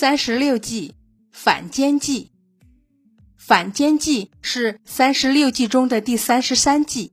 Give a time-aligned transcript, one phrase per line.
[0.00, 0.94] 三十六计，
[1.30, 2.30] 反间计。
[3.36, 7.12] 反间计是三十六计中的第三十三计。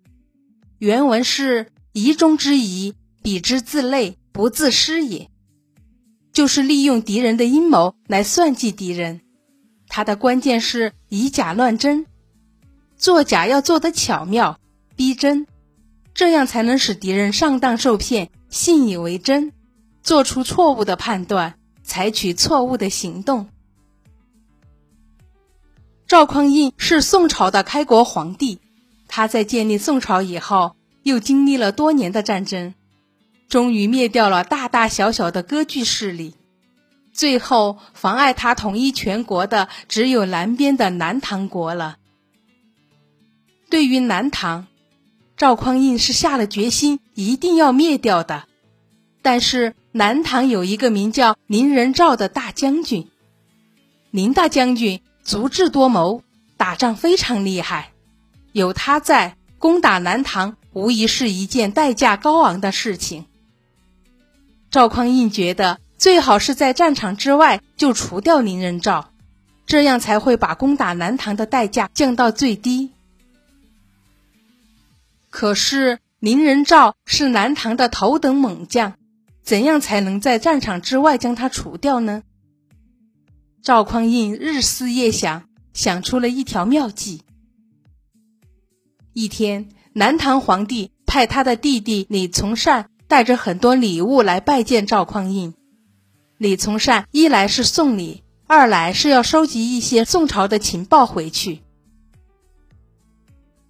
[0.77, 5.29] 原文是“疑中之疑，彼之自累，不自失也”，
[6.31, 9.19] 就是利用敌人的阴谋来算计敌人。
[9.89, 12.05] 它的关键是以假乱真，
[12.95, 14.61] 作假要做得巧妙
[14.95, 15.45] 逼真，
[16.13, 19.51] 这样才能使敌人上当受骗，信以为真，
[20.01, 21.56] 做出错误的判断。
[21.87, 23.47] 采取错误的行动。
[26.05, 28.59] 赵匡胤是宋朝的开国皇帝，
[29.07, 32.75] 他在建立宋朝以后，又经历了多年的战争，
[33.49, 36.35] 终于灭掉了大大小小的割据势力。
[37.13, 41.97] 最后，妨碍他统一全国的只有南边的南唐国了。
[43.69, 44.67] 对于南唐，
[45.35, 48.43] 赵匡胤是下了决心，一定要灭掉的。
[49.21, 53.09] 但是南唐有一个名叫林仁兆的大将军，
[54.11, 56.21] 林大将军足智多谋，
[56.55, 57.93] 打仗非常厉害。
[58.51, 63.25] 有他在，攻打南唐无疑是一件代价高昂的事情。
[64.69, 69.09] 赵匡胤觉得最好是在战场之外就除掉林仁兆，
[69.65, 72.91] 这样才会把攻打南唐的代价降到最低。
[75.31, 78.93] 可是林仁兆是南唐的头等猛将。
[79.47, 82.21] 怎样才能在战场之外将他除掉呢？
[83.61, 87.21] 赵匡胤日思夜想，想出了一条妙计。
[89.13, 95.53] 一天，南唐皇帝派他的弟弟李从善带着很多礼物来拜见赵匡胤。
[96.37, 101.61] 李从善一来是送礼，二来是要收集一些宋朝的情报回去。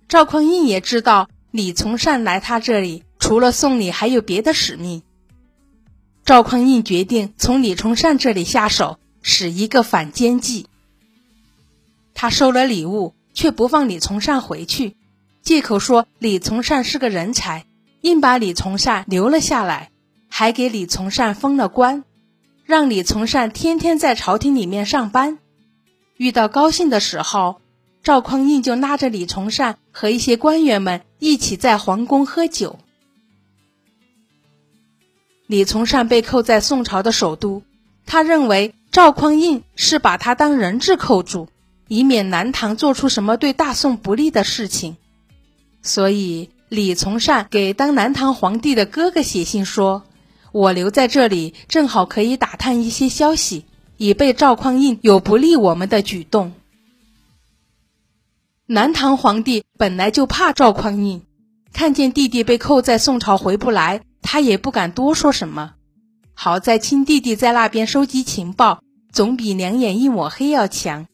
[0.08, 5.04] 赵匡胤也知道李从善来他这里，除了送礼，还有别的使命。
[6.28, 10.68] 赵匡胤决定从李从善这里下手，使一个反间计。
[12.14, 14.98] 他收了礼物，却不放李从善回去，
[15.42, 17.66] 借口说李从善是个人才，
[18.02, 19.90] 硬把李从善留了下来，
[20.28, 22.04] 还给李从善封了官，
[22.66, 25.38] 让李从善天天在朝廷里面上班。
[26.18, 27.62] 遇到高兴的时候，
[28.04, 32.80] 赵匡胤就拉着李从善和一些官员们一起在皇宫喝酒。
[35.48, 37.64] 李从善被扣在宋朝的首都，
[38.06, 41.48] 他认为赵匡胤是把他当人质扣住，
[41.88, 44.98] 以免南唐做出什么对大宋不利的事情。
[45.82, 50.04] 所以李从善给当南唐皇帝的哥哥写信说
[50.52, 53.64] ：“我留在这里，正好可以打探一些消息，
[53.96, 56.52] 以备赵匡胤有不利我们的举动。”
[58.68, 61.22] 南唐皇帝本来就怕赵匡胤，
[61.72, 64.02] 看见弟弟被扣在宋朝回不来。
[64.30, 65.76] 他也不敢多说什么，
[66.34, 71.08] 好在亲弟弟在那边收集情报，总比两眼一抹黑要强，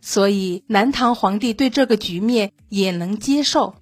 [0.00, 3.74] 所以南唐皇帝对这个局面也能接受。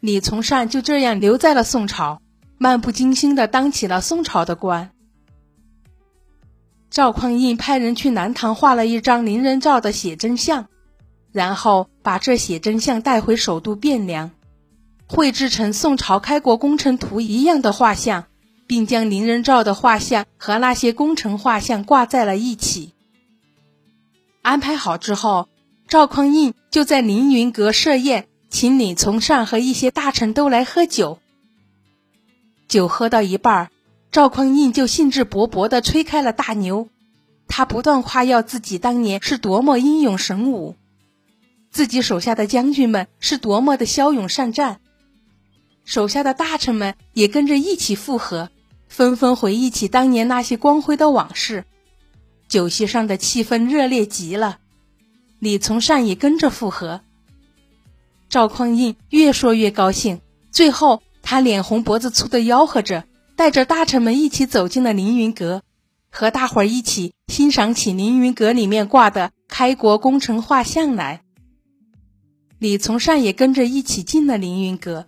[0.00, 2.22] 李从善就这样留在了宋朝，
[2.56, 4.90] 漫不经心的当起了宋朝的官。
[6.88, 10.68] 赵匡胤派人去南唐画了一张林仁兆的写真像，
[11.32, 14.30] 然后把这写真像带回首都汴梁。
[15.12, 18.26] 绘制成宋朝开国工程图一样的画像，
[18.68, 22.92] 并将林仁兆的画像和那些工程画像挂在了一起。
[24.40, 25.48] 安排好之后，
[25.88, 31.18] 赵匡胤就在凌云阁设宴，请李从善和一些大臣都来喝酒。
[32.68, 33.68] 酒喝到一半，
[34.12, 36.88] 赵匡胤就兴致勃勃地吹开了大牛，
[37.48, 40.76] 他不断夸耀自己当年是多么英勇神武，
[41.72, 44.78] 自己手下的将军们是多么的骁勇善战。
[45.84, 48.50] 手下的大臣们也跟着一起附和，
[48.88, 51.64] 纷纷回忆起当年那些光辉的往事。
[52.48, 54.58] 酒席上的气氛热烈极了，
[55.38, 57.00] 李从善也跟着附和。
[58.28, 60.20] 赵匡胤越说越高兴，
[60.52, 63.04] 最后他脸红脖子粗的吆喝着，
[63.36, 65.62] 带着大臣们一起走进了凌云阁，
[66.10, 71.22] 和大伙儿一起欣赏起凌云阁里面挂的开国功臣画像来。
[72.58, 75.06] 李从善也跟着一起进了凌云阁。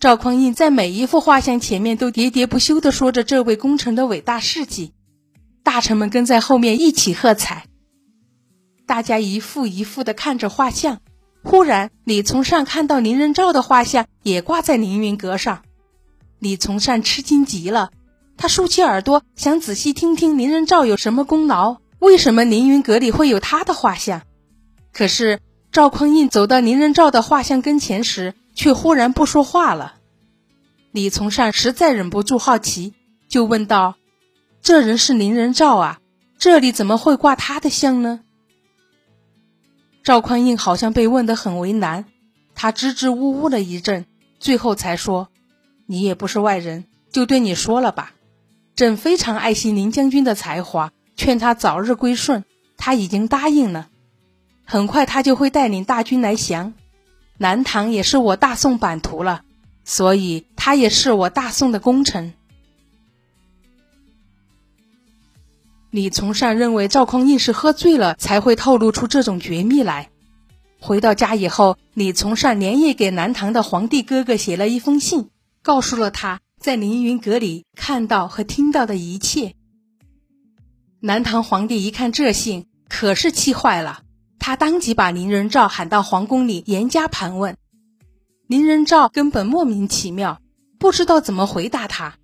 [0.00, 4.94] 赵匡胤在每一幅画像前面都喋喋不休地说着这位功臣的伟大事迹，
[5.62, 7.66] 大臣们跟在后面一起喝彩。
[8.86, 11.00] 大家一幅一幅地看着画像，
[11.44, 15.64] 忽然李从善看到林仁照的画像也挂在凌云阁上，
[16.38, 17.90] 李从善吃惊极了，
[18.38, 24.22] 他竖起耳朵想仔细听听林仁照有什么功劳，为什么凌云阁里会有他的画像？
[24.94, 29.96] 可是赵匡胤走到林仁照的画像跟前时，却忽然不说话了。
[30.92, 32.94] 李从善实在忍不住好奇，
[33.28, 33.94] 就问道
[34.60, 36.00] ：“这人是林仁照啊，
[36.38, 38.20] 这里怎么会挂他的像呢？
[40.02, 42.06] 赵匡胤好像被问得很为难，
[42.54, 44.06] 他支支吾吾了一阵，
[44.38, 45.28] 最后才说
[45.86, 48.14] ：“你也不是外人，就对你说了吧。
[48.74, 52.44] 朕非常爱惜林将军的才华，劝他早日归顺，
[52.76, 53.88] 他已经答应了。
[54.64, 56.72] 很快他就会带领大军来降。
[57.42, 59.44] 南唐也是我大宋版图了，
[59.82, 62.34] 所以他也是我大宋的功臣。”
[65.90, 70.10] 李从善认为赵匡胤是喝醉了才会透露出这种绝密来。
[70.80, 75.30] 回到家以后，李从善连夜给南唐的皇帝哥哥写了一封信，
[75.62, 79.54] 告诉了他在凌云阁里看到和听到的一切。
[81.00, 84.02] 南唐皇帝一看这信，可是气坏了，
[84.40, 87.56] 他当即把林仁照喊到皇宫里严加盘问。
[88.48, 90.40] 林仁照根本莫名其妙，
[90.80, 92.16] 不知道怎么回答他，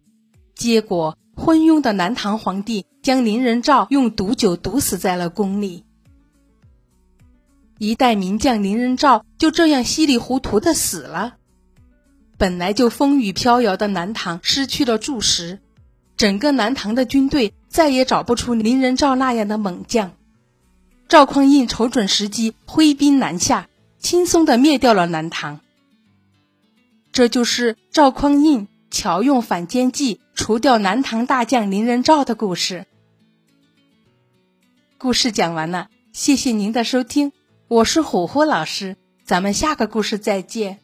[0.57, 1.17] 结果。
[1.39, 5.85] 昏庸的南唐皇帝将林仁照用毒酒毒死在了宫里，
[7.77, 11.35] 一代名将林仁照就这样稀里糊涂的死了。
[12.39, 15.59] 本来就风雨飘摇的南唐失去了柱石，
[16.17, 20.13] 整个南唐的军队再也找不出林仁照那样的猛将。
[21.09, 23.69] 赵匡胤瞅准时机挥兵南下，
[23.99, 25.61] 轻松的灭掉了南唐。
[27.13, 28.69] 这就是赵匡胤。
[28.89, 32.87] 巧用反间计除掉南唐大将林仁昭的故事。
[34.97, 37.33] 故事讲完了，谢谢您的收听，
[37.69, 40.79] 我是虎虎老师，咱们下个故事再见。